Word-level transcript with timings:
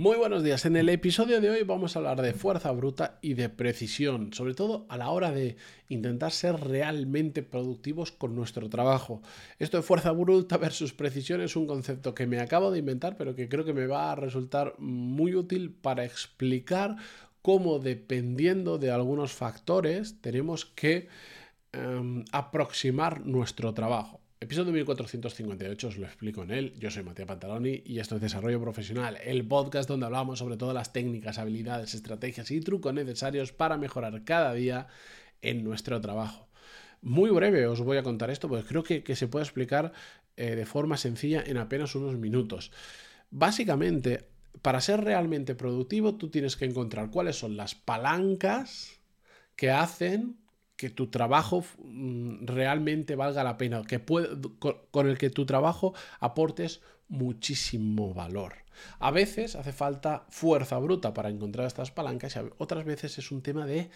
Muy 0.00 0.16
buenos 0.16 0.42
días. 0.42 0.64
En 0.64 0.76
el 0.76 0.88
episodio 0.88 1.42
de 1.42 1.50
hoy 1.50 1.62
vamos 1.62 1.94
a 1.94 1.98
hablar 1.98 2.22
de 2.22 2.32
fuerza 2.32 2.70
bruta 2.72 3.18
y 3.20 3.34
de 3.34 3.50
precisión, 3.50 4.32
sobre 4.32 4.54
todo 4.54 4.86
a 4.88 4.96
la 4.96 5.10
hora 5.10 5.30
de 5.30 5.58
intentar 5.90 6.32
ser 6.32 6.58
realmente 6.58 7.42
productivos 7.42 8.10
con 8.10 8.34
nuestro 8.34 8.70
trabajo. 8.70 9.20
Esto 9.58 9.76
de 9.76 9.82
fuerza 9.82 10.12
bruta 10.12 10.56
versus 10.56 10.94
precisión 10.94 11.42
es 11.42 11.54
un 11.54 11.66
concepto 11.66 12.14
que 12.14 12.26
me 12.26 12.40
acabo 12.40 12.70
de 12.70 12.78
inventar, 12.78 13.18
pero 13.18 13.34
que 13.34 13.50
creo 13.50 13.66
que 13.66 13.74
me 13.74 13.86
va 13.86 14.10
a 14.10 14.14
resultar 14.14 14.74
muy 14.78 15.34
útil 15.34 15.70
para 15.70 16.06
explicar 16.06 16.96
cómo 17.42 17.78
dependiendo 17.78 18.78
de 18.78 18.90
algunos 18.92 19.32
factores 19.32 20.18
tenemos 20.22 20.64
que 20.64 21.08
em, 21.72 22.24
aproximar 22.32 23.26
nuestro 23.26 23.74
trabajo. 23.74 24.19
Episodio 24.42 24.72
1458, 24.72 25.88
os 25.88 25.98
lo 25.98 26.06
explico 26.06 26.42
en 26.42 26.50
él. 26.50 26.72
Yo 26.78 26.90
soy 26.90 27.02
Matías 27.02 27.28
Pantaloni 27.28 27.82
y 27.84 27.98
esto 27.98 28.14
es 28.14 28.22
Desarrollo 28.22 28.58
Profesional, 28.58 29.18
el 29.22 29.46
podcast 29.46 29.86
donde 29.86 30.06
hablamos 30.06 30.38
sobre 30.38 30.56
todas 30.56 30.74
las 30.74 30.94
técnicas, 30.94 31.36
habilidades, 31.36 31.92
estrategias 31.92 32.50
y 32.50 32.62
trucos 32.62 32.94
necesarios 32.94 33.52
para 33.52 33.76
mejorar 33.76 34.24
cada 34.24 34.54
día 34.54 34.86
en 35.42 35.62
nuestro 35.62 36.00
trabajo. 36.00 36.48
Muy 37.02 37.28
breve 37.28 37.66
os 37.66 37.82
voy 37.82 37.98
a 37.98 38.02
contar 38.02 38.30
esto, 38.30 38.48
porque 38.48 38.66
creo 38.66 38.82
que, 38.82 39.14
se 39.14 39.28
puede 39.28 39.44
explicar 39.44 39.92
eh, 40.38 40.56
de 40.56 40.64
forma 40.64 40.96
sencilla 40.96 41.44
en 41.46 41.58
apenas 41.58 41.94
unos 41.94 42.16
minutos. 42.16 42.72
Básicamente, 43.30 44.24
para 44.62 44.80
ser 44.80 45.04
realmente 45.04 45.54
productivo, 45.54 46.14
tú 46.14 46.30
tienes 46.30 46.56
que 46.56 46.64
encontrar 46.64 47.10
cuáles 47.10 47.36
son 47.36 47.58
las 47.58 47.74
palancas 47.74 49.00
que 49.54 49.70
hacen 49.70 50.38
que 50.80 50.88
tu 50.88 51.08
trabajo 51.08 51.62
mm, 51.84 52.46
realmente 52.46 53.14
valga 53.14 53.44
la 53.44 53.58
pena, 53.58 53.82
que 53.82 54.00
con 54.90 55.08
el 55.08 55.18
que 55.18 55.28
tu 55.28 55.44
trabajo 55.44 55.92
aportes 56.20 56.80
muchísimo 57.08 58.14
valor. 58.14 58.54
A 58.98 59.10
veces 59.10 59.56
hace 59.56 59.72
falta 59.72 60.24
fuerza 60.30 60.78
bruta 60.78 61.12
para 61.12 61.28
encontrar 61.28 61.66
estas 61.66 61.90
palancas 61.90 62.34
y 62.36 62.38
otras 62.56 62.86
veces 62.86 63.18
es 63.18 63.30
un 63.30 63.42
tema 63.42 63.66
de 63.66 63.90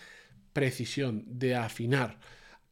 precisión, 0.52 1.24
de 1.26 1.54
afinar. 1.54 2.18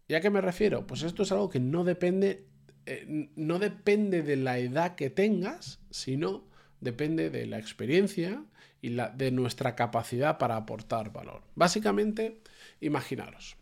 ¿Y 0.08 0.14
a 0.14 0.20
qué 0.20 0.28
me 0.28 0.42
refiero? 0.42 0.86
Pues 0.86 1.04
esto 1.04 1.22
es 1.22 1.32
algo 1.32 1.48
que 1.48 1.60
no 1.60 1.82
depende, 1.82 2.44
eh, 2.84 3.30
no 3.34 3.58
depende 3.58 4.22
de 4.22 4.36
la 4.36 4.58
edad 4.58 4.94
que 4.94 5.08
tengas, 5.08 5.80
sino 5.88 6.44
depende 6.80 7.30
de 7.30 7.46
la 7.46 7.58
experiencia 7.58 8.44
y 8.82 8.90
de 8.90 9.30
nuestra 9.30 9.74
capacidad 9.74 10.36
para 10.36 10.56
aportar 10.56 11.14
valor. 11.14 11.44
Básicamente, 11.54 12.42
imaginaros, 12.80 13.56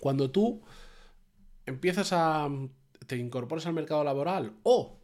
cuando 0.00 0.30
tú 0.30 0.62
empiezas 1.66 2.12
a... 2.12 2.48
te 3.06 3.16
incorporas 3.16 3.66
al 3.66 3.74
mercado 3.74 4.04
laboral 4.04 4.52
o 4.62 4.98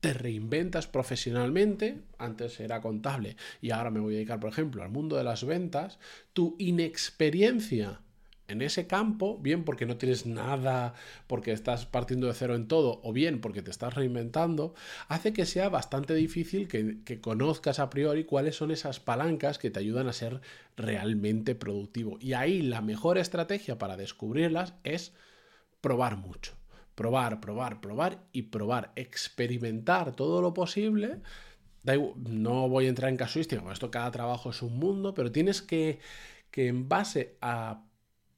te 0.00 0.14
reinventas 0.14 0.86
profesionalmente, 0.86 2.00
antes 2.18 2.58
era 2.60 2.80
contable 2.80 3.36
y 3.60 3.70
ahora 3.70 3.90
me 3.90 4.00
voy 4.00 4.14
a 4.14 4.16
dedicar, 4.16 4.40
por 4.40 4.50
ejemplo, 4.50 4.82
al 4.82 4.90
mundo 4.90 5.16
de 5.16 5.24
las 5.24 5.44
ventas, 5.44 5.98
tu 6.32 6.56
inexperiencia 6.58 8.00
en 8.50 8.62
ese 8.62 8.86
campo, 8.86 9.38
bien 9.38 9.64
porque 9.64 9.86
no 9.86 9.96
tienes 9.96 10.26
nada, 10.26 10.94
porque 11.26 11.52
estás 11.52 11.86
partiendo 11.86 12.26
de 12.26 12.34
cero 12.34 12.54
en 12.54 12.68
todo, 12.68 13.00
o 13.02 13.12
bien 13.12 13.40
porque 13.40 13.62
te 13.62 13.70
estás 13.70 13.94
reinventando, 13.94 14.74
hace 15.08 15.32
que 15.32 15.46
sea 15.46 15.68
bastante 15.68 16.14
difícil 16.14 16.68
que, 16.68 17.20
conozcas 17.20 17.78
a 17.78 17.90
priori 17.90 18.24
cuáles 18.24 18.56
son 18.56 18.70
esas 18.70 19.00
palancas 19.00 19.58
que 19.58 19.70
te 19.70 19.80
ayudan 19.80 20.08
a 20.08 20.12
ser 20.12 20.40
realmente 20.76 21.54
productivo. 21.54 22.18
Y 22.20 22.32
ahí 22.32 22.62
la 22.62 22.80
mejor 22.80 23.18
estrategia 23.18 23.78
para 23.78 23.96
descubrirlas 23.96 24.74
es 24.84 25.12
probar 25.80 26.16
mucho. 26.16 26.54
Probar, 26.94 27.40
probar, 27.40 27.80
probar 27.80 28.24
y 28.32 28.42
probar. 28.42 28.92
Experimentar 28.96 30.14
todo 30.14 30.42
lo 30.42 30.52
posible. 30.54 31.20
No 31.84 32.68
voy 32.68 32.86
a 32.86 32.88
entrar 32.88 33.10
en 33.10 33.16
casuística, 33.16 33.62
esto 33.72 33.90
cada 33.90 34.10
trabajo 34.10 34.50
es 34.50 34.60
un 34.60 34.78
mundo, 34.78 35.14
pero 35.14 35.32
tienes 35.32 35.62
que, 35.62 35.98
que 36.50 36.68
en 36.68 36.88
base 36.88 37.36
a 37.40 37.84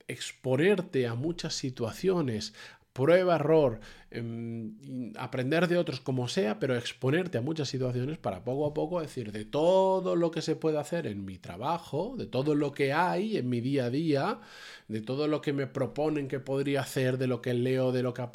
exponerte 0.08 1.06
a 1.06 1.14
muchas 1.14 1.54
situaciones, 1.54 2.54
prueba, 2.92 3.36
error, 3.36 3.80
em, 4.10 5.12
aprender 5.16 5.66
de 5.68 5.78
otros 5.78 6.00
como 6.00 6.28
sea, 6.28 6.58
pero 6.58 6.76
exponerte 6.76 7.38
a 7.38 7.40
muchas 7.40 7.68
situaciones 7.68 8.18
para 8.18 8.44
poco 8.44 8.66
a 8.66 8.74
poco 8.74 9.00
decir 9.00 9.32
de 9.32 9.44
todo 9.44 10.16
lo 10.16 10.30
que 10.30 10.42
se 10.42 10.56
puede 10.56 10.78
hacer 10.78 11.06
en 11.06 11.24
mi 11.24 11.38
trabajo, 11.38 12.14
de 12.18 12.26
todo 12.26 12.54
lo 12.54 12.72
que 12.72 12.92
hay 12.92 13.36
en 13.38 13.48
mi 13.48 13.60
día 13.60 13.86
a 13.86 13.90
día, 13.90 14.40
de 14.88 15.00
todo 15.00 15.28
lo 15.28 15.40
que 15.40 15.52
me 15.52 15.66
proponen 15.66 16.28
que 16.28 16.40
podría 16.40 16.82
hacer, 16.82 17.18
de 17.18 17.26
lo 17.26 17.40
que 17.40 17.54
leo, 17.54 17.92
de 17.92 18.02
lo 18.02 18.14
que... 18.14 18.28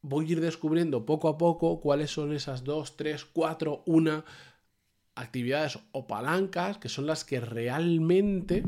Voy 0.00 0.26
a 0.26 0.32
ir 0.32 0.40
descubriendo 0.40 1.04
poco 1.04 1.28
a 1.28 1.38
poco 1.38 1.80
cuáles 1.80 2.10
son 2.10 2.32
esas 2.32 2.64
dos, 2.64 2.96
tres, 2.96 3.24
cuatro, 3.24 3.82
una 3.86 4.24
actividades 5.14 5.78
o 5.92 6.06
palancas 6.06 6.78
que 6.78 6.88
son 6.88 7.06
las 7.06 7.24
que 7.24 7.40
realmente 7.40 8.62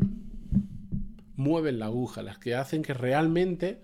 mueven 1.40 1.78
la 1.78 1.86
aguja, 1.86 2.22
las 2.22 2.38
que 2.38 2.54
hacen 2.54 2.82
que 2.82 2.94
realmente 2.94 3.80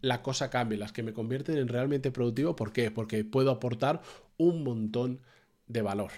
la 0.00 0.22
cosa 0.22 0.50
cambie, 0.50 0.78
las 0.78 0.92
que 0.92 1.02
me 1.02 1.12
convierten 1.12 1.56
en 1.56 1.68
realmente 1.68 2.12
productivo. 2.12 2.54
¿Por 2.54 2.72
qué? 2.72 2.90
Porque 2.90 3.24
puedo 3.24 3.50
aportar 3.50 4.02
un 4.36 4.62
montón 4.62 5.20
de 5.66 5.82
valor. 5.82 6.12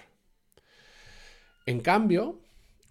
En 1.65 1.79
cambio, 1.79 2.41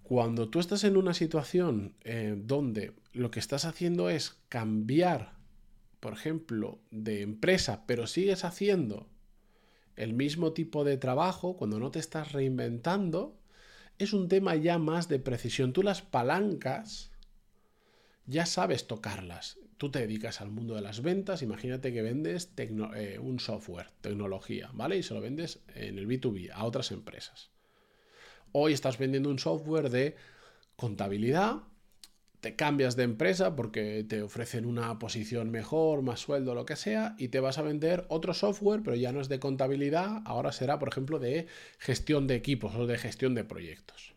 cuando 0.03 0.49
tú 0.49 0.59
estás 0.59 0.83
en 0.85 0.97
una 0.97 1.15
situación 1.15 1.95
eh, 2.03 2.35
donde 2.37 2.95
lo 3.13 3.31
que 3.31 3.39
estás 3.39 3.65
haciendo 3.65 4.11
es 4.11 4.37
cambiar, 4.49 5.35
por 6.01 6.13
ejemplo, 6.13 6.81
de 6.91 7.23
empresa, 7.23 7.85
pero 7.87 8.07
sigues 8.07 8.45
haciendo 8.45 9.09
el 9.97 10.15
mismo 10.15 10.53
tipo 10.53 10.85
de 10.85 10.97
trabajo, 10.97 11.57
cuando 11.57 11.79
no 11.79 11.91
te 11.91 11.99
estás 11.99 12.33
reinventando, 12.33 13.37
es 13.99 14.15
un 14.15 14.29
tema 14.29 14.57
ya 14.57 14.79
más 14.79 15.09
de 15.09 15.19
precisión. 15.19 15.75
Tú 15.75 15.83
las 15.83 16.01
palancas 16.01 17.10
ya 18.31 18.47
sabes 18.47 18.87
tocarlas. 18.87 19.59
Tú 19.77 19.91
te 19.91 19.99
dedicas 19.99 20.41
al 20.41 20.51
mundo 20.51 20.75
de 20.75 20.83
las 20.83 21.03
ventas, 21.03 21.43
imagínate 21.43 21.93
que 21.93 22.03
vendes 22.03 22.53
eh, 22.57 23.19
un 23.21 23.41
software, 23.41 23.89
tecnología, 24.01 24.71
¿vale? 24.73 24.99
Y 24.99 25.03
se 25.03 25.15
lo 25.15 25.21
vendes 25.21 25.61
en 25.75 25.99
el 25.99 26.07
B2B 26.07 26.51
a 26.53 26.65
otras 26.65 26.93
empresas. 26.93 27.51
Hoy 28.53 28.73
estás 28.73 28.99
vendiendo 28.99 29.31
un 29.31 29.39
software 29.39 29.91
de 29.91 30.17
contabilidad, 30.77 31.63
te 32.41 32.57
cambias 32.57 32.95
de 32.97 33.03
empresa 33.03 33.57
porque 33.57 34.05
te 34.09 34.23
ofrecen 34.23 34.65
una 34.65 34.99
posición 34.99 35.51
mejor, 35.51 36.03
más 36.03 36.21
sueldo, 36.21 36.55
lo 36.55 36.67
que 36.67 36.77
sea, 36.77 37.17
y 37.19 37.29
te 37.29 37.41
vas 37.41 37.59
a 37.59 37.63
vender 37.63 38.07
otro 38.09 38.33
software, 38.33 38.83
pero 38.85 38.97
ya 38.97 39.13
no 39.13 39.21
es 39.21 39.29
de 39.29 39.41
contabilidad, 39.41 40.23
ahora 40.25 40.53
será, 40.53 40.79
por 40.79 40.89
ejemplo, 40.89 41.19
de 41.19 41.47
gestión 41.79 42.27
de 42.27 42.37
equipos 42.37 42.75
o 42.77 42.87
de 42.87 42.97
gestión 42.97 43.35
de 43.35 43.45
proyectos. 43.45 44.15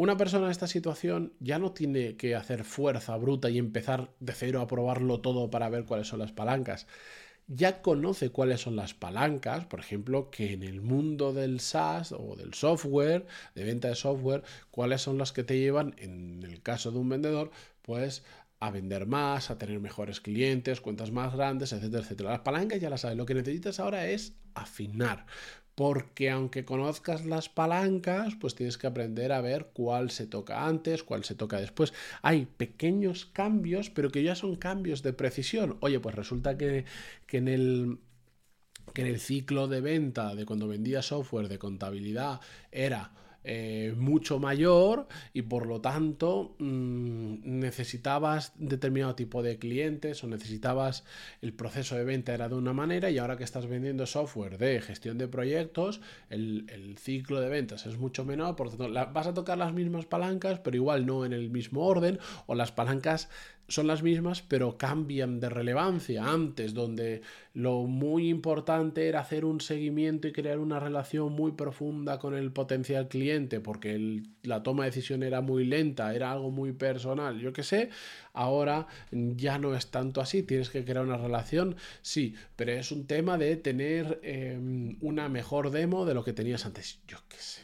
Una 0.00 0.16
persona 0.16 0.46
en 0.46 0.50
esta 0.50 0.66
situación 0.66 1.34
ya 1.40 1.58
no 1.58 1.72
tiene 1.72 2.16
que 2.16 2.34
hacer 2.34 2.64
fuerza 2.64 3.18
bruta 3.18 3.50
y 3.50 3.58
empezar 3.58 4.14
de 4.18 4.32
cero 4.32 4.62
a 4.62 4.66
probarlo 4.66 5.20
todo 5.20 5.50
para 5.50 5.68
ver 5.68 5.84
cuáles 5.84 6.08
son 6.08 6.20
las 6.20 6.32
palancas. 6.32 6.86
Ya 7.48 7.82
conoce 7.82 8.30
cuáles 8.30 8.62
son 8.62 8.76
las 8.76 8.94
palancas, 8.94 9.66
por 9.66 9.78
ejemplo, 9.78 10.30
que 10.30 10.54
en 10.54 10.62
el 10.62 10.80
mundo 10.80 11.34
del 11.34 11.60
SaaS 11.60 12.12
o 12.12 12.34
del 12.34 12.54
software, 12.54 13.26
de 13.54 13.64
venta 13.64 13.88
de 13.88 13.94
software, 13.94 14.42
cuáles 14.70 15.02
son 15.02 15.18
las 15.18 15.32
que 15.32 15.44
te 15.44 15.58
llevan, 15.58 15.94
en 15.98 16.44
el 16.44 16.62
caso 16.62 16.92
de 16.92 16.98
un 16.98 17.10
vendedor, 17.10 17.50
pues 17.82 18.24
a 18.58 18.70
vender 18.70 19.04
más, 19.04 19.50
a 19.50 19.58
tener 19.58 19.80
mejores 19.80 20.22
clientes, 20.22 20.80
cuentas 20.80 21.10
más 21.10 21.34
grandes, 21.34 21.74
etcétera, 21.74 22.02
etcétera. 22.02 22.30
Las 22.30 22.40
palancas 22.40 22.80
ya 22.80 22.88
las 22.88 23.02
sabes. 23.02 23.18
Lo 23.18 23.26
que 23.26 23.34
necesitas 23.34 23.78
ahora 23.80 24.08
es 24.08 24.32
afinar 24.54 25.26
porque 25.80 26.28
aunque 26.28 26.66
conozcas 26.66 27.24
las 27.24 27.48
palancas, 27.48 28.34
pues 28.38 28.54
tienes 28.54 28.76
que 28.76 28.86
aprender 28.86 29.32
a 29.32 29.40
ver 29.40 29.70
cuál 29.72 30.10
se 30.10 30.26
toca 30.26 30.66
antes, 30.66 31.02
cuál 31.02 31.24
se 31.24 31.34
toca 31.34 31.58
después. 31.58 31.94
Hay 32.20 32.44
pequeños 32.44 33.24
cambios, 33.24 33.88
pero 33.88 34.10
que 34.10 34.22
ya 34.22 34.34
son 34.34 34.56
cambios 34.56 35.02
de 35.02 35.14
precisión. 35.14 35.78
Oye, 35.80 35.98
pues 35.98 36.14
resulta 36.14 36.58
que, 36.58 36.84
en 37.30 37.48
el 37.48 37.98
que 38.92 39.00
en 39.00 39.08
el 39.08 39.20
ciclo 39.20 39.68
de 39.68 39.80
venta 39.80 40.34
de 40.34 40.44
cuando 40.44 40.68
vendía 40.68 41.00
software 41.00 41.48
de 41.48 41.58
contabilidad 41.58 42.42
era 42.70 43.12
eh, 43.42 43.94
mucho 43.96 44.38
mayor 44.38 45.08
y 45.32 45.42
por 45.42 45.66
lo 45.66 45.80
tanto 45.80 46.56
mm, 46.58 47.58
necesitabas 47.58 48.52
determinado 48.56 49.14
tipo 49.14 49.42
de 49.42 49.58
clientes 49.58 50.22
o 50.22 50.26
necesitabas 50.26 51.04
el 51.40 51.54
proceso 51.54 51.96
de 51.96 52.04
venta 52.04 52.34
era 52.34 52.50
de 52.50 52.54
una 52.54 52.74
manera 52.74 53.10
y 53.10 53.16
ahora 53.16 53.38
que 53.38 53.44
estás 53.44 53.66
vendiendo 53.66 54.04
software 54.04 54.58
de 54.58 54.82
gestión 54.82 55.16
de 55.16 55.26
proyectos 55.26 56.02
el, 56.28 56.96
ciclo 56.98 57.40
de 57.40 57.48
ventas 57.48 57.86
es 57.86 57.96
mucho 57.96 58.26
menor 58.26 58.56
por 58.56 58.66
lo 58.66 58.76
tanto 58.76 59.12
vas 59.12 59.26
a 59.26 59.32
tocar 59.32 59.56
las 59.56 59.72
mismas 59.72 60.04
palancas 60.04 60.58
pero 60.58 60.76
igual 60.76 61.06
no 61.06 61.24
en 61.24 61.32
el 61.32 61.48
mismo 61.48 61.86
orden 61.86 62.18
o 62.46 62.54
las 62.54 62.72
palancas 62.72 63.30
son 63.70 63.86
las 63.86 64.02
mismas, 64.02 64.42
pero 64.42 64.76
cambian 64.76 65.38
de 65.38 65.48
relevancia. 65.48 66.24
Antes, 66.24 66.74
donde 66.74 67.22
lo 67.54 67.84
muy 67.84 68.28
importante 68.28 69.08
era 69.08 69.20
hacer 69.20 69.44
un 69.44 69.60
seguimiento 69.60 70.26
y 70.26 70.32
crear 70.32 70.58
una 70.58 70.80
relación 70.80 71.32
muy 71.32 71.52
profunda 71.52 72.18
con 72.18 72.34
el 72.34 72.50
potencial 72.52 73.06
cliente, 73.08 73.60
porque 73.60 74.22
la 74.42 74.64
toma 74.64 74.84
de 74.84 74.90
decisión 74.90 75.22
era 75.22 75.40
muy 75.40 75.64
lenta, 75.64 76.12
era 76.14 76.32
algo 76.32 76.50
muy 76.50 76.72
personal, 76.72 77.38
yo 77.38 77.52
qué 77.52 77.62
sé, 77.62 77.90
ahora 78.32 78.88
ya 79.12 79.58
no 79.58 79.74
es 79.76 79.92
tanto 79.92 80.20
así, 80.20 80.42
tienes 80.42 80.68
que 80.68 80.84
crear 80.84 81.04
una 81.04 81.16
relación, 81.16 81.76
sí, 82.02 82.34
pero 82.56 82.72
es 82.72 82.90
un 82.90 83.06
tema 83.06 83.38
de 83.38 83.56
tener 83.56 84.18
em, 84.24 84.96
una 85.00 85.28
mejor 85.28 85.70
demo 85.70 86.04
de 86.06 86.14
lo 86.14 86.24
que 86.24 86.32
tenías 86.32 86.66
antes, 86.66 86.98
yo 87.06 87.18
qué 87.28 87.36
sé. 87.38 87.62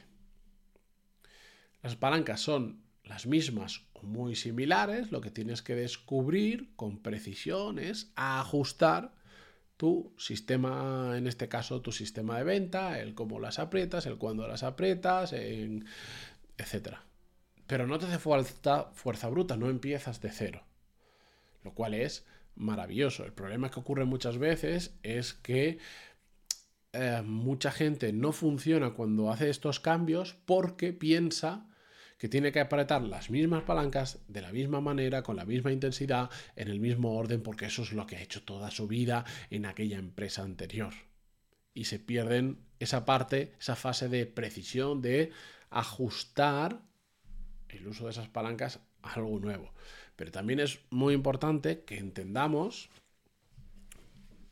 Las 1.82 1.96
palancas 1.96 2.40
son 2.40 2.85
las 3.06 3.26
mismas 3.26 3.86
o 3.94 4.02
muy 4.02 4.34
similares, 4.34 5.12
lo 5.12 5.20
que 5.20 5.30
tienes 5.30 5.62
que 5.62 5.74
descubrir 5.74 6.74
con 6.76 6.98
precisión 6.98 7.78
es 7.78 8.12
ajustar 8.16 9.14
tu 9.76 10.12
sistema, 10.18 11.14
en 11.16 11.26
este 11.26 11.48
caso 11.48 11.82
tu 11.82 11.92
sistema 11.92 12.38
de 12.38 12.44
venta, 12.44 12.98
el 12.98 13.14
cómo 13.14 13.38
las 13.38 13.58
aprietas, 13.58 14.06
el 14.06 14.18
cuándo 14.18 14.48
las 14.48 14.62
aprietas, 14.62 15.32
etc. 15.32 15.84
etcétera. 16.58 17.04
Pero 17.66 17.86
no 17.86 17.98
te 17.98 18.06
hace 18.06 18.18
falta 18.18 18.90
fuerza 18.92 19.28
bruta, 19.28 19.56
no 19.56 19.68
empiezas 19.68 20.20
de 20.20 20.30
cero, 20.30 20.64
lo 21.62 21.74
cual 21.74 21.94
es 21.94 22.26
maravilloso. 22.54 23.24
El 23.24 23.32
problema 23.32 23.70
que 23.70 23.80
ocurre 23.80 24.04
muchas 24.04 24.38
veces 24.38 24.94
es 25.02 25.34
que 25.34 25.78
eh, 26.92 27.22
mucha 27.24 27.70
gente 27.70 28.12
no 28.12 28.32
funciona 28.32 28.94
cuando 28.94 29.30
hace 29.30 29.50
estos 29.50 29.78
cambios 29.80 30.34
porque 30.46 30.92
piensa 30.92 31.68
que 32.18 32.28
tiene 32.28 32.52
que 32.52 32.60
apretar 32.60 33.02
las 33.02 33.30
mismas 33.30 33.62
palancas 33.64 34.20
de 34.28 34.40
la 34.40 34.52
misma 34.52 34.80
manera, 34.80 35.22
con 35.22 35.36
la 35.36 35.44
misma 35.44 35.72
intensidad, 35.72 36.30
en 36.54 36.68
el 36.68 36.80
mismo 36.80 37.16
orden, 37.16 37.42
porque 37.42 37.66
eso 37.66 37.82
es 37.82 37.92
lo 37.92 38.06
que 38.06 38.16
ha 38.16 38.22
hecho 38.22 38.42
toda 38.42 38.70
su 38.70 38.86
vida 38.86 39.24
en 39.50 39.66
aquella 39.66 39.98
empresa 39.98 40.42
anterior. 40.42 40.94
Y 41.74 41.84
se 41.84 41.98
pierden 41.98 42.58
esa 42.78 43.04
parte, 43.04 43.54
esa 43.60 43.76
fase 43.76 44.08
de 44.08 44.24
precisión, 44.26 45.02
de 45.02 45.30
ajustar 45.70 46.80
el 47.68 47.86
uso 47.86 48.04
de 48.04 48.12
esas 48.12 48.28
palancas 48.28 48.80
a 49.02 49.14
algo 49.14 49.38
nuevo. 49.38 49.74
Pero 50.16 50.32
también 50.32 50.60
es 50.60 50.80
muy 50.90 51.12
importante 51.12 51.84
que 51.84 51.98
entendamos 51.98 52.88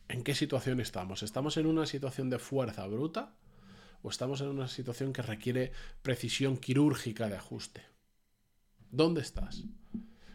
en 0.09 0.23
qué 0.23 0.35
situación 0.35 0.81
estamos. 0.81 1.23
¿Estamos 1.23 1.57
en 1.57 1.67
una 1.67 1.87
situación 1.87 2.29
de 2.29 2.39
fuerza 2.39 2.87
bruta? 2.87 3.33
O 4.05 4.11
estamos 4.11 4.43
en 4.43 4.49
una 4.49 4.69
situación 4.69 5.15
que 5.15 5.23
requiere 5.23 5.73
precisión 6.03 6.59
quirúrgica 6.59 7.27
de 7.31 7.37
ajuste. 7.37 7.81
¿Dónde 8.91 9.23
estás? 9.23 9.65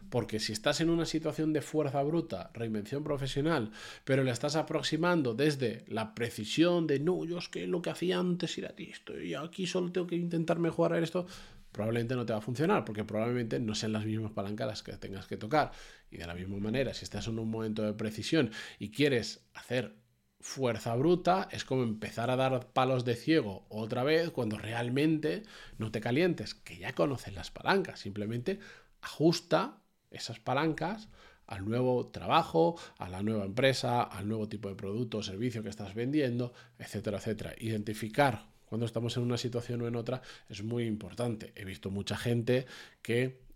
Porque 0.10 0.40
si 0.40 0.54
estás 0.54 0.82
en 0.82 0.90
una 0.90 1.06
situación 1.06 1.54
de 1.54 1.62
fuerza 1.62 2.02
bruta, 2.02 2.50
reinvención 2.56 3.04
profesional, 3.04 3.70
pero 4.06 4.24
le 4.24 4.32
estás 4.32 4.56
aproximando 4.56 5.36
desde 5.36 5.86
la 5.88 6.16
precisión 6.16 6.88
de 6.88 7.00
no, 7.00 7.24
yo 7.26 7.38
es 7.38 7.48
que 7.48 7.68
lo 7.68 7.84
que 7.84 7.92
hacía 7.92 8.18
antes 8.18 8.58
era 8.58 8.74
esto 8.76 9.22
y 9.22 9.36
aquí 9.36 9.68
solo 9.68 9.92
tengo 9.92 10.08
que 10.08 10.16
intentar 10.16 10.58
mejorar 10.58 11.04
esto, 11.04 11.28
probablemente 11.72 12.16
no 12.16 12.26
te 12.26 12.34
va 12.34 12.40
a 12.40 12.42
funcionar 12.42 12.84
porque 12.84 13.04
probablemente 13.04 13.60
no 13.60 13.76
sean 13.76 13.94
las 13.94 14.04
mismas 14.04 14.32
palancas 14.32 14.82
que 14.82 14.94
tengas 14.94 15.28
que 15.28 15.38
tocar. 15.38 15.72
Y 16.10 16.18
de 16.18 16.26
la 16.26 16.34
misma 16.34 16.58
manera, 16.58 16.92
si 16.96 17.04
estás 17.04 17.28
en 17.28 17.38
un 17.38 17.52
momento 17.52 17.84
de 17.84 17.94
precisión 17.94 18.50
y 18.80 18.90
quieres 18.90 19.46
hacer 19.54 19.94
fuerza 20.40 20.96
bruta 20.96 21.50
es 21.52 21.66
como 21.66 21.84
empezar 21.84 22.30
a 22.30 22.36
dar 22.36 22.72
palos 22.72 23.06
de 23.06 23.16
ciego 23.16 23.66
otra 23.70 24.04
vez 24.04 24.32
cuando 24.32 24.58
realmente 24.58 25.44
no 25.78 25.92
te 25.92 26.02
calientes, 26.02 26.56
que 26.56 26.78
ya 26.78 26.94
conoces 26.94 27.34
las 27.34 27.52
palancas, 27.52 28.00
simplemente 28.00 28.60
ajusta 29.02 29.82
esas 30.12 30.40
palancas 30.40 31.10
al 31.46 31.66
nuevo 31.66 32.08
trabajo, 32.08 32.80
a 33.00 33.10
la 33.10 33.24
nueva 33.24 33.46
empresa, 33.46 34.04
al 34.04 34.28
nuevo 34.28 34.48
tipo 34.48 34.70
de 34.70 34.76
producto 34.76 35.18
o 35.18 35.24
servicio 35.24 35.64
que 35.64 35.70
estás 35.70 35.96
vendiendo, 35.96 36.54
etcétera, 36.78 37.18
etcétera. 37.18 37.56
Identificar 37.58 38.50
cuando 38.66 38.86
estamos 38.86 39.18
en 39.18 39.24
una 39.24 39.38
situación 39.38 39.82
o 39.82 39.88
en 39.88 39.96
otra 39.96 40.22
es 40.48 40.64
muy 40.64 40.86
importante. 40.86 41.52
He 41.56 41.66
visto 41.66 41.90
mucha 41.90 42.16
gente 42.16 42.68
que 43.02 43.49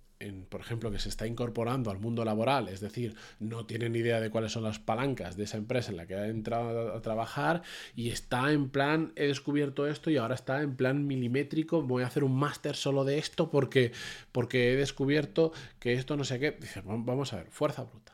por 0.49 0.61
ejemplo, 0.61 0.91
que 0.91 0.99
se 0.99 1.09
está 1.09 1.27
incorporando 1.27 1.91
al 1.91 1.99
mundo 1.99 2.25
laboral, 2.25 2.69
es 2.69 2.79
decir, 2.79 3.15
no 3.39 3.65
tiene 3.65 3.89
ni 3.89 3.99
idea 3.99 4.19
de 4.19 4.29
cuáles 4.29 4.51
son 4.51 4.63
las 4.63 4.79
palancas 4.79 5.35
de 5.37 5.43
esa 5.43 5.57
empresa 5.57 5.91
en 5.91 5.97
la 5.97 6.05
que 6.05 6.15
ha 6.15 6.27
entrado 6.27 6.95
a, 6.95 7.01
trabajar 7.01 7.63
y 7.95 8.09
está 8.09 8.51
en 8.51 8.69
plan, 8.69 9.11
he 9.15 9.27
descubierto 9.27 9.87
esto 9.87 10.09
y 10.09 10.17
ahora 10.17 10.35
está 10.35 10.61
en 10.61 10.75
plan 10.75 11.05
milimétrico, 11.05 11.81
voy 11.81 12.03
a 12.03 12.07
hacer 12.07 12.23
un 12.23 12.35
máster 12.35 12.75
solo 12.75 13.03
de 13.03 13.17
esto 13.17 13.51
porque, 13.51 13.91
porque 14.31 14.73
he 14.73 14.75
descubierto 14.75 15.51
que 15.79 15.93
esto 15.93 16.15
no 16.15 16.23
sé 16.23 16.39
qué. 16.39 16.51
Dice, 16.51 16.81
vamos 16.85 17.33
a 17.33 17.37
ver, 17.37 17.47
fuerza 17.49 17.83
bruta. 17.83 18.12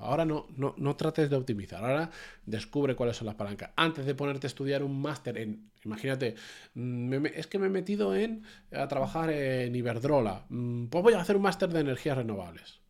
Ahora 0.00 0.24
no, 0.24 0.46
no, 0.56 0.74
no 0.76 0.96
trates 0.96 1.30
de 1.30 1.36
optimizar, 1.36 1.84
ahora 1.84 2.10
descubre 2.44 2.94
cuáles 2.96 3.16
son 3.16 3.26
las 3.26 3.36
palancas. 3.36 3.70
Antes 3.76 4.04
de 4.06 4.14
ponerte 4.14 4.46
a 4.46 4.48
estudiar 4.48 4.82
un 4.82 5.00
máster 5.00 5.38
en, 5.38 5.70
imagínate, 5.84 6.34
mm, 6.74 7.26
es 7.26 7.46
que 7.46 7.58
me 7.58 7.66
he 7.66 7.70
metido 7.70 8.14
en 8.14 8.44
a 8.72 8.88
trabajar 8.88 9.30
en 9.30 9.74
Iberdrola, 9.74 10.46
mm, 10.48 10.86
pues 10.86 11.04
voy 11.04 11.14
a 11.14 11.20
hacer 11.20 11.36
un 11.36 11.42
máster 11.42 11.70
de 11.70 11.80
energías 11.80 12.16
renovables. 12.16 12.80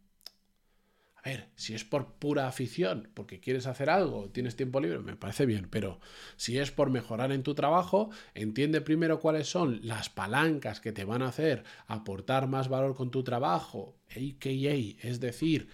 A 1.22 1.28
ver, 1.28 1.50
si 1.54 1.74
es 1.74 1.84
por 1.84 2.14
pura 2.14 2.48
afición, 2.48 3.10
porque 3.12 3.40
quieres 3.40 3.66
hacer 3.66 3.90
algo, 3.90 4.30
tienes 4.30 4.56
tiempo 4.56 4.80
libre, 4.80 5.00
me 5.00 5.16
parece 5.16 5.44
bien, 5.44 5.68
pero 5.70 6.00
si 6.36 6.58
es 6.58 6.70
por 6.70 6.88
mejorar 6.88 7.30
en 7.30 7.42
tu 7.42 7.54
trabajo, 7.54 8.08
entiende 8.34 8.80
primero 8.80 9.20
cuáles 9.20 9.46
son 9.46 9.80
las 9.82 10.08
palancas 10.08 10.80
que 10.80 10.92
te 10.92 11.04
van 11.04 11.20
a 11.20 11.28
hacer 11.28 11.64
aportar 11.86 12.48
más 12.48 12.68
valor 12.68 12.96
con 12.96 13.10
tu 13.10 13.22
trabajo, 13.22 13.98
AKA, 14.08 15.06
es 15.06 15.20
decir, 15.20 15.68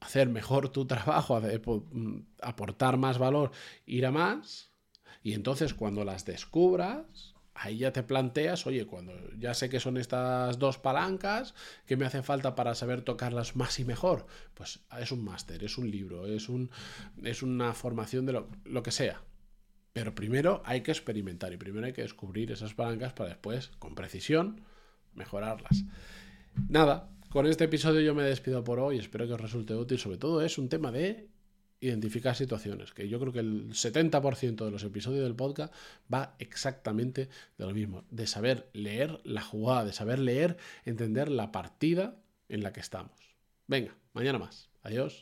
hacer 0.00 0.28
mejor 0.28 0.70
tu 0.70 0.86
trabajo, 0.86 1.40
mm, 1.40 2.20
aportar 2.42 2.96
más 2.96 3.18
valor, 3.18 3.52
ir 3.86 4.06
a 4.06 4.10
más. 4.10 4.70
Y 5.22 5.34
entonces 5.34 5.74
cuando 5.74 6.04
las 6.04 6.24
descubras, 6.24 7.34
ahí 7.54 7.78
ya 7.78 7.92
te 7.92 8.02
planteas, 8.02 8.66
oye, 8.66 8.86
cuando 8.86 9.12
ya 9.36 9.54
sé 9.54 9.68
que 9.68 9.80
son 9.80 9.96
estas 9.96 10.58
dos 10.58 10.78
palancas, 10.78 11.54
¿qué 11.86 11.96
me 11.96 12.06
hace 12.06 12.22
falta 12.22 12.54
para 12.54 12.74
saber 12.74 13.02
tocarlas 13.02 13.56
más 13.56 13.78
y 13.80 13.84
mejor? 13.84 14.26
Pues 14.54 14.80
es 14.98 15.12
un 15.12 15.24
máster, 15.24 15.64
es 15.64 15.78
un 15.78 15.90
libro, 15.90 16.26
es, 16.26 16.48
un, 16.48 16.70
es 17.22 17.42
una 17.42 17.74
formación 17.74 18.26
de 18.26 18.44
lo 18.64 18.82
que 18.82 18.90
sea. 18.90 19.22
Pero 19.92 20.14
primero 20.14 20.62
hay 20.64 20.82
que 20.82 20.92
experimentar 20.92 21.52
y 21.52 21.56
primero 21.56 21.86
hay 21.86 21.92
que 21.92 22.02
descubrir 22.02 22.52
esas 22.52 22.74
palancas 22.74 23.12
para 23.14 23.30
después, 23.30 23.72
con 23.80 23.96
precisión, 23.96 24.60
mejorarlas. 25.14 25.84
Nada, 26.68 27.10
con 27.28 27.46
este 27.46 27.64
episodio 27.64 28.00
yo 28.00 28.14
me 28.14 28.22
despido 28.22 28.64
por 28.64 28.80
hoy, 28.80 28.98
espero 28.98 29.26
que 29.26 29.34
os 29.34 29.40
resulte 29.40 29.74
útil. 29.74 29.98
Sobre 29.98 30.18
todo 30.18 30.42
es 30.42 30.58
un 30.58 30.68
tema 30.68 30.90
de 30.90 31.28
identificar 31.80 32.34
situaciones, 32.34 32.92
que 32.92 33.08
yo 33.08 33.20
creo 33.20 33.32
que 33.32 33.40
el 33.40 33.70
70% 33.70 34.64
de 34.64 34.70
los 34.70 34.82
episodios 34.82 35.22
del 35.22 35.36
podcast 35.36 35.72
va 36.12 36.34
exactamente 36.38 37.28
de 37.56 37.66
lo 37.66 37.72
mismo, 37.72 38.04
de 38.10 38.26
saber 38.26 38.68
leer 38.72 39.20
la 39.24 39.42
jugada, 39.42 39.84
de 39.84 39.92
saber 39.92 40.18
leer, 40.18 40.56
entender 40.84 41.28
la 41.30 41.52
partida 41.52 42.16
en 42.48 42.62
la 42.62 42.72
que 42.72 42.80
estamos. 42.80 43.12
Venga, 43.66 43.94
mañana 44.12 44.38
más. 44.38 44.70
Adiós. 44.82 45.16